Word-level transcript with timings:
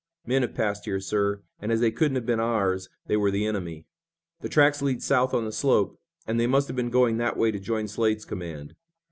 "Men 0.25 0.41
have 0.41 0.55
passed 0.55 0.85
here, 0.85 0.99
sir, 0.99 1.43
and, 1.59 1.71
as 1.71 1.79
they 1.79 1.91
couldn't 1.91 2.15
have 2.15 2.25
been 2.25 2.39
ours, 2.39 2.89
they 3.05 3.15
were 3.15 3.29
the 3.29 3.45
enemy. 3.45 3.85
The 4.39 4.49
tracks 4.49 4.81
lead 4.81 5.03
south 5.03 5.31
on 5.31 5.45
the 5.45 5.51
slope, 5.51 5.99
and 6.25 6.39
they 6.39 6.47
must 6.47 6.65
have 6.69 6.75
been 6.75 6.89
going 6.89 7.17
that 7.17 7.37
way 7.37 7.51
to 7.51 7.59
join 7.59 7.87
Slade's 7.87 8.25
command." 8.25 8.73